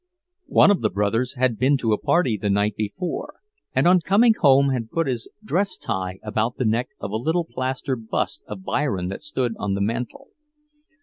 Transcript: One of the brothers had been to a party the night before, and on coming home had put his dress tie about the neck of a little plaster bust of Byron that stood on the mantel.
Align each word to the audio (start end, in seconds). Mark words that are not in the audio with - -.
One 0.47 0.71
of 0.71 0.81
the 0.81 0.89
brothers 0.89 1.35
had 1.35 1.59
been 1.59 1.77
to 1.77 1.93
a 1.93 1.99
party 2.01 2.35
the 2.35 2.49
night 2.49 2.75
before, 2.75 3.35
and 3.75 3.87
on 3.87 4.01
coming 4.01 4.33
home 4.39 4.69
had 4.71 4.89
put 4.89 5.05
his 5.05 5.29
dress 5.45 5.77
tie 5.77 6.17
about 6.23 6.57
the 6.57 6.65
neck 6.65 6.89
of 6.99 7.11
a 7.11 7.17
little 7.17 7.45
plaster 7.45 7.95
bust 7.95 8.41
of 8.47 8.63
Byron 8.63 9.09
that 9.09 9.21
stood 9.21 9.53
on 9.59 9.75
the 9.75 9.81
mantel. 9.81 10.29